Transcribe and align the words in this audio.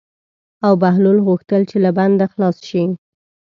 او 0.65 0.73
بهلول 0.81 1.17
غوښتل 1.27 1.61
چې 1.69 1.77
له 1.83 1.89
بنده 1.97 2.25
خلاص 2.33 2.57
شي. 2.69 2.83